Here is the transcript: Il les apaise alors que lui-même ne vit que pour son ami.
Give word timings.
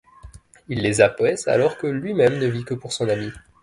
Il 0.67 0.81
les 0.81 0.99
apaise 0.99 1.47
alors 1.47 1.77
que 1.77 1.85
lui-même 1.85 2.39
ne 2.39 2.47
vit 2.47 2.63
que 2.65 2.73
pour 2.73 2.91
son 2.91 3.07
ami. 3.07 3.29